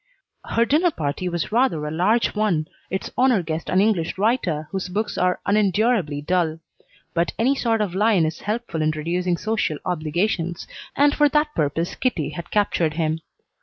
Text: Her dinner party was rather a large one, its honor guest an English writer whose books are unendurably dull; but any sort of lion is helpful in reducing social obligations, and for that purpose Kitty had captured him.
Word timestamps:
Her 0.45 0.65
dinner 0.65 0.89
party 0.89 1.29
was 1.29 1.51
rather 1.51 1.85
a 1.85 1.91
large 1.91 2.33
one, 2.33 2.67
its 2.89 3.11
honor 3.15 3.43
guest 3.43 3.69
an 3.69 3.79
English 3.81 4.17
writer 4.17 4.67
whose 4.71 4.89
books 4.89 5.15
are 5.15 5.39
unendurably 5.45 6.21
dull; 6.23 6.57
but 7.13 7.33
any 7.37 7.53
sort 7.53 7.81
of 7.81 7.93
lion 7.93 8.25
is 8.25 8.39
helpful 8.41 8.81
in 8.81 8.89
reducing 8.89 9.37
social 9.37 9.77
obligations, 9.85 10.67
and 10.95 11.13
for 11.13 11.29
that 11.29 11.53
purpose 11.53 11.93
Kitty 11.93 12.29
had 12.29 12.49
captured 12.49 12.95
him. 12.95 13.19